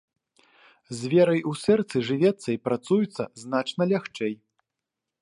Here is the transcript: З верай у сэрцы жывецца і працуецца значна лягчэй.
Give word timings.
З 1.01 1.11
верай 1.11 1.41
у 1.51 1.53
сэрцы 1.65 1.97
жывецца 2.09 2.49
і 2.57 2.59
працуецца 2.67 3.23
значна 3.45 3.83
лягчэй. 3.95 4.33